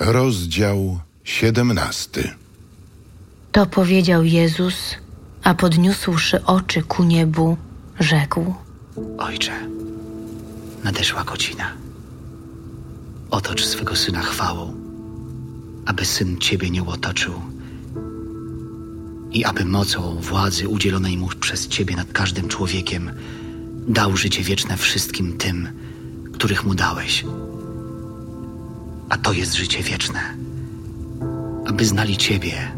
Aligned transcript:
Rozdział 0.00 1.00
17 1.24 2.34
To 3.52 3.66
powiedział 3.66 4.24
Jezus, 4.24 4.94
a 5.42 5.54
podniósłszy 5.54 6.44
oczy 6.44 6.82
ku 6.82 7.04
niebu, 7.04 7.56
rzekł: 8.00 8.54
Ojcze, 9.18 9.52
nadeszła 10.84 11.24
godzina. 11.24 11.72
Otocz 13.30 13.64
swego 13.64 13.96
syna 13.96 14.20
chwałą, 14.20 14.74
aby 15.86 16.04
syn 16.04 16.38
ciebie 16.38 16.70
nie 16.70 16.82
otoczył 16.82 17.34
i 19.32 19.44
aby 19.44 19.64
mocą 19.64 20.20
władzy 20.20 20.68
udzielonej 20.68 21.16
mu 21.16 21.28
przez 21.28 21.68
ciebie 21.68 21.96
nad 21.96 22.12
każdym 22.12 22.48
człowiekiem 22.48 23.10
dał 23.88 24.16
życie 24.16 24.42
wieczne 24.42 24.76
wszystkim 24.76 25.38
tym, 25.38 25.68
których 26.32 26.64
mu 26.64 26.74
dałeś. 26.74 27.24
A 29.08 29.16
to 29.16 29.32
jest 29.32 29.54
życie 29.54 29.82
wieczne, 29.82 30.20
aby 31.66 31.84
znali 31.84 32.16
ciebie, 32.16 32.72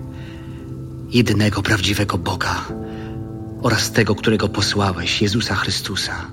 jedynego 1.09 1.63
prawdziwego 1.63 2.19
Boga 2.19 2.65
oraz 3.63 3.93
tego, 3.93 4.15
którego 4.15 4.49
posłałeś, 4.49 5.23
Jezusa 5.23 5.55
Chrystusa. 5.55 6.27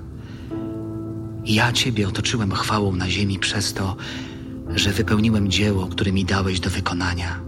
Ja 1.44 1.72
Ciebie 1.72 2.08
otoczyłem 2.08 2.52
chwałą 2.52 2.96
na 2.96 3.10
ziemi 3.10 3.38
przez 3.38 3.72
to, 3.72 3.96
że 4.74 4.90
wypełniłem 4.90 5.48
dzieło, 5.48 5.86
które 5.86 6.12
mi 6.12 6.24
dałeś 6.24 6.60
do 6.60 6.70
wykonania. 6.70 7.40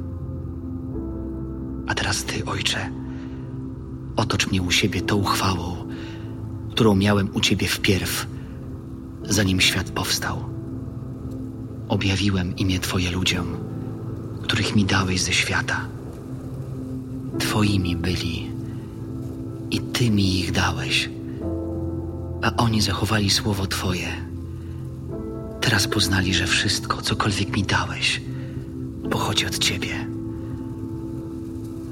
A 1.87 1.95
teraz 1.95 2.25
Ty, 2.25 2.45
Ojcze, 2.45 2.91
otocz 4.17 4.51
mnie 4.51 4.63
u 4.63 4.71
siebie 4.71 5.01
tą 5.01 5.25
chwałą, 5.25 5.89
którą 6.71 6.95
miałem 6.95 7.29
u 7.35 7.41
Ciebie 7.41 7.69
wpierw, 7.69 8.27
zanim 9.23 9.61
świat 9.61 9.91
powstał. 9.91 10.60
Objawiłem 11.91 12.57
imię 12.57 12.79
Twoje 12.79 13.11
ludziom, 13.11 13.57
których 14.43 14.77
mi 14.77 14.85
dałeś 14.85 15.21
ze 15.21 15.33
świata. 15.33 15.81
Twoimi 17.39 17.97
byli 17.97 18.51
i 19.71 19.81
Ty 19.81 20.11
mi 20.11 20.41
ich 20.41 20.53
dałeś, 20.53 21.11
a 22.43 22.57
oni 22.57 22.81
zachowali 22.81 23.31
słowo 23.31 23.67
Twoje. 23.67 24.09
Teraz 25.61 25.89
poznali, 25.89 26.35
że 26.35 26.47
wszystko, 26.47 27.03
cokolwiek 27.03 27.57
mi 27.57 27.63
dałeś, 27.63 28.21
pochodzi 29.11 29.47
od 29.47 29.59
Ciebie. 29.59 30.07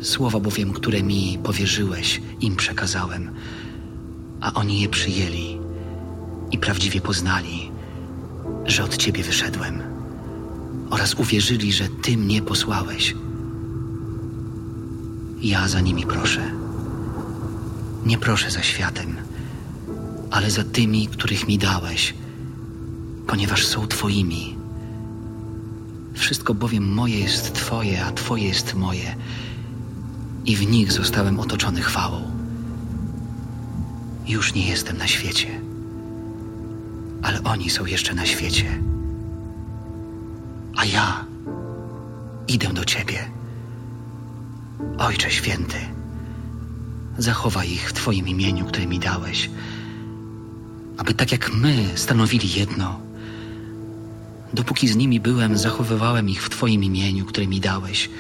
Słowa 0.02 0.40
bowiem, 0.40 0.72
które 0.72 1.02
mi 1.02 1.38
powierzyłeś, 1.42 2.20
im 2.40 2.56
przekazałem, 2.56 3.30
a 4.40 4.54
oni 4.54 4.80
je 4.80 4.88
przyjęli 4.88 5.58
i 6.50 6.58
prawdziwie 6.58 7.00
poznali, 7.00 7.77
że 8.68 8.84
od 8.84 8.96
Ciebie 8.96 9.22
wyszedłem 9.22 9.82
oraz 10.90 11.14
uwierzyli, 11.14 11.72
że 11.72 11.88
Ty 12.02 12.16
mnie 12.16 12.42
posłałeś. 12.42 13.14
Ja 15.42 15.68
za 15.68 15.80
nimi 15.80 16.06
proszę. 16.06 16.50
Nie 18.06 18.18
proszę 18.18 18.50
za 18.50 18.62
światem, 18.62 19.16
ale 20.30 20.50
za 20.50 20.64
tymi, 20.64 21.06
których 21.06 21.48
mi 21.48 21.58
dałeś, 21.58 22.14
ponieważ 23.26 23.66
są 23.66 23.86
Twoimi. 23.86 24.56
Wszystko 26.14 26.54
bowiem 26.54 26.92
moje 26.92 27.20
jest 27.20 27.54
Twoje, 27.54 28.04
a 28.04 28.12
Twoje 28.12 28.44
jest 28.48 28.74
moje, 28.74 29.16
i 30.46 30.56
w 30.56 30.70
nich 30.70 30.92
zostałem 30.92 31.40
otoczony 31.40 31.80
chwałą. 31.80 32.22
Już 34.26 34.54
nie 34.54 34.68
jestem 34.68 34.98
na 34.98 35.06
świecie, 35.06 35.60
ale 37.22 37.42
oni 37.44 37.70
są 37.70 37.86
jeszcze 37.86 38.14
na 38.14 38.26
świecie. 38.26 38.82
A 40.76 40.84
ja 40.84 41.24
idę 42.48 42.72
do 42.72 42.84
Ciebie. 42.84 43.30
Ojcze 44.98 45.30
Święty, 45.30 45.76
zachowaj 47.18 47.70
ich 47.70 47.90
w 47.90 47.92
Twoim 47.92 48.28
imieniu, 48.28 48.64
które 48.64 48.86
mi 48.86 48.98
dałeś, 48.98 49.50
aby 50.96 51.14
tak 51.14 51.32
jak 51.32 51.54
my 51.54 51.88
stanowili 51.94 52.52
jedno. 52.52 53.00
Dopóki 54.54 54.88
z 54.88 54.96
nimi 54.96 55.20
byłem, 55.20 55.58
zachowywałem 55.58 56.28
ich 56.28 56.42
w 56.42 56.50
Twoim 56.50 56.84
imieniu, 56.84 57.24
które 57.24 57.46
mi 57.46 57.60
dałeś 57.60 58.10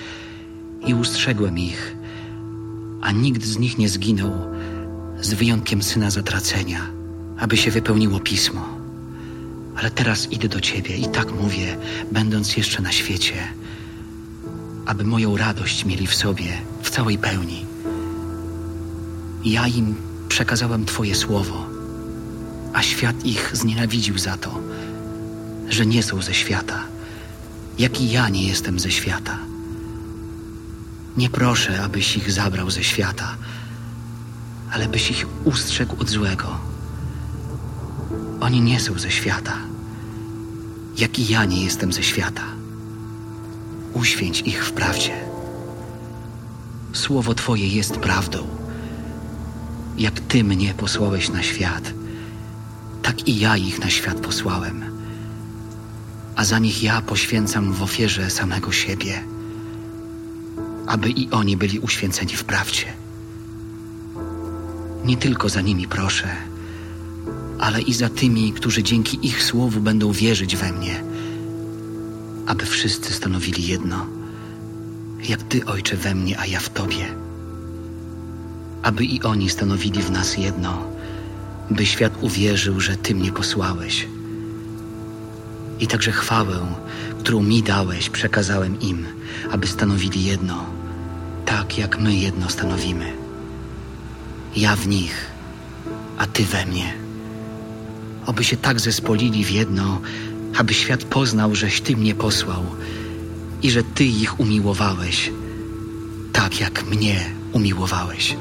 i 0.86 0.94
ustrzegłem 0.94 1.58
ich, 1.58 1.96
a 3.02 3.12
nikt 3.12 3.44
z 3.44 3.58
nich 3.58 3.78
nie 3.78 3.88
zginął, 3.88 4.32
z 5.20 5.34
wyjątkiem 5.34 5.82
syna 5.82 6.10
zatracenia, 6.10 6.80
aby 7.38 7.56
się 7.56 7.70
wypełniło 7.70 8.20
pismo. 8.20 8.77
Ale 9.78 9.90
teraz 9.90 10.32
idę 10.32 10.48
do 10.48 10.60
Ciebie 10.60 10.96
i 10.96 11.08
tak 11.08 11.32
mówię, 11.32 11.76
będąc 12.12 12.56
jeszcze 12.56 12.82
na 12.82 12.92
świecie 12.92 13.34
aby 14.88 15.04
moją 15.04 15.36
radość 15.36 15.84
mieli 15.84 16.06
w 16.06 16.14
sobie 16.14 16.58
w 16.82 16.90
całej 16.90 17.18
pełni. 17.18 17.66
Ja 19.44 19.66
im 19.66 19.94
przekazałem 20.28 20.84
Twoje 20.84 21.14
słowo, 21.14 21.66
a 22.72 22.82
świat 22.82 23.24
ich 23.24 23.50
znienawidził 23.52 24.18
za 24.18 24.36
to, 24.36 24.58
że 25.68 25.86
nie 25.86 26.02
są 26.02 26.22
ze 26.22 26.34
świata, 26.34 26.84
jak 27.78 28.00
i 28.00 28.10
ja 28.10 28.28
nie 28.28 28.46
jestem 28.46 28.80
ze 28.80 28.90
świata. 28.90 29.38
Nie 31.16 31.30
proszę, 31.30 31.82
abyś 31.82 32.16
ich 32.16 32.32
zabrał 32.32 32.70
ze 32.70 32.84
świata, 32.84 33.36
ale 34.72 34.88
byś 34.88 35.10
ich 35.10 35.26
ustrzegł 35.44 36.02
od 36.02 36.08
złego. 36.08 36.58
Oni 38.40 38.60
nie 38.60 38.80
są 38.80 38.98
ze 38.98 39.10
świata, 39.10 39.56
jak 40.98 41.18
i 41.18 41.28
ja 41.28 41.44
nie 41.44 41.64
jestem 41.64 41.92
ze 41.92 42.02
świata 42.02 42.42
uświęć 43.94 44.40
ich 44.40 44.64
w 44.64 44.72
prawdzie. 44.72 45.12
Słowo 46.92 47.34
Twoje 47.34 47.68
jest 47.68 47.96
prawdą. 47.96 48.46
Jak 49.98 50.20
Ty 50.20 50.44
mnie 50.44 50.74
posłałeś 50.74 51.28
na 51.28 51.42
świat, 51.42 51.92
tak 53.02 53.28
i 53.28 53.38
ja 53.38 53.56
ich 53.56 53.80
na 53.80 53.90
świat 53.90 54.20
posłałem. 54.20 54.84
A 56.36 56.44
za 56.44 56.58
nich 56.58 56.82
ja 56.82 57.02
poświęcam 57.02 57.72
w 57.72 57.82
ofierze 57.82 58.30
samego 58.30 58.72
siebie, 58.72 59.24
aby 60.86 61.10
i 61.10 61.30
oni 61.30 61.56
byli 61.56 61.78
uświęceni 61.78 62.36
w 62.36 62.44
prawdzie. 62.44 62.86
Nie 65.04 65.16
tylko 65.16 65.48
za 65.48 65.60
nimi 65.60 65.88
proszę, 65.88 66.28
ale 67.58 67.80
i 67.80 67.94
za 67.94 68.08
tymi, 68.08 68.52
którzy 68.52 68.82
dzięki 68.82 69.26
ich 69.26 69.42
słowu 69.42 69.80
będą 69.80 70.12
wierzyć 70.12 70.56
we 70.56 70.72
mnie 70.72 71.02
aby 72.48 72.66
wszyscy 72.66 73.14
stanowili 73.14 73.66
jedno, 73.66 74.06
jak 75.28 75.42
Ty, 75.42 75.66
Ojcze, 75.66 75.96
we 75.96 76.14
mnie, 76.14 76.38
a 76.38 76.46
ja 76.46 76.60
w 76.60 76.68
Tobie. 76.68 77.06
Aby 78.82 79.04
i 79.04 79.22
oni 79.22 79.50
stanowili 79.50 80.02
w 80.02 80.10
nas 80.10 80.36
jedno, 80.36 80.82
by 81.70 81.86
świat 81.86 82.12
uwierzył, 82.20 82.80
że 82.80 82.96
Ty 82.96 83.14
mnie 83.14 83.32
posłałeś. 83.32 84.08
I 85.80 85.86
także 85.86 86.12
chwałę, 86.12 86.58
którą 87.18 87.42
mi 87.42 87.62
dałeś, 87.62 88.10
przekazałem 88.10 88.80
im, 88.80 89.06
aby 89.50 89.66
stanowili 89.66 90.24
jedno, 90.24 90.64
tak 91.44 91.78
jak 91.78 92.00
my 92.00 92.14
jedno 92.14 92.50
stanowimy. 92.50 93.12
Ja 94.56 94.76
w 94.76 94.88
nich, 94.88 95.26
a 96.18 96.26
Ty 96.26 96.44
we 96.44 96.66
mnie. 96.66 97.07
Oby 98.28 98.44
się 98.44 98.56
tak 98.56 98.80
zespolili 98.80 99.44
w 99.44 99.50
jedno, 99.50 100.00
aby 100.56 100.74
świat 100.74 101.04
poznał, 101.04 101.54
żeś 101.54 101.80
Ty 101.80 101.96
mnie 101.96 102.14
posłał 102.14 102.62
i 103.62 103.70
że 103.70 103.82
Ty 103.82 104.04
ich 104.04 104.40
umiłowałeś, 104.40 105.32
tak 106.32 106.60
jak 106.60 106.86
mnie 106.86 107.24
umiłowałeś. 107.52 108.36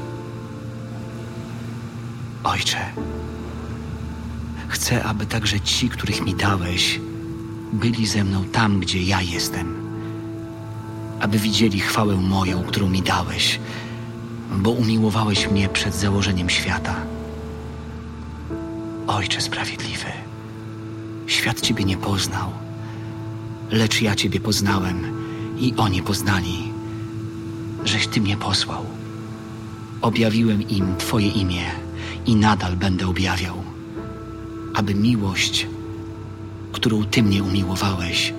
Ojcze, 2.44 2.78
chcę, 4.68 5.04
aby 5.04 5.26
także 5.26 5.60
ci, 5.60 5.88
których 5.88 6.24
mi 6.24 6.34
dałeś, 6.34 7.00
byli 7.72 8.06
ze 8.06 8.24
mną 8.24 8.44
tam, 8.44 8.80
gdzie 8.80 9.02
ja 9.02 9.22
jestem, 9.22 9.74
aby 11.20 11.38
widzieli 11.38 11.80
chwałę 11.80 12.16
moją, 12.16 12.62
którą 12.62 12.88
mi 12.88 13.02
dałeś, 13.02 13.60
bo 14.56 14.70
umiłowałeś 14.70 15.50
mnie 15.50 15.68
przed 15.68 15.94
założeniem 15.94 16.50
świata. 16.50 17.17
Ojcze 19.18 19.40
sprawiedliwy. 19.40 20.06
Świat 21.26 21.60
Ciebie 21.60 21.84
nie 21.84 21.96
poznał, 21.96 22.52
lecz 23.70 24.02
ja 24.02 24.14
Ciebie 24.14 24.40
poznałem 24.40 25.02
i 25.58 25.74
oni 25.76 26.02
poznali, 26.02 26.72
żeś 27.84 28.06
Ty 28.06 28.20
mnie 28.20 28.36
posłał. 28.36 28.84
Objawiłem 30.00 30.68
im 30.68 30.96
Twoje 30.96 31.28
imię 31.28 31.64
i 32.26 32.36
nadal 32.36 32.76
będę 32.76 33.08
objawiał, 33.08 33.54
aby 34.74 34.94
miłość, 34.94 35.66
którą 36.72 37.04
Ty 37.04 37.22
mnie 37.22 37.42
umiłowałeś, 37.42 38.34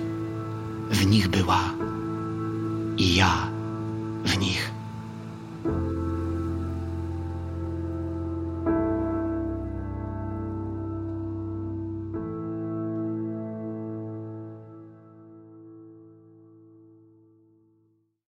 w 0.90 1.06
nich 1.06 1.28
była 1.28 1.60
i 2.96 3.14
ja 3.14 3.50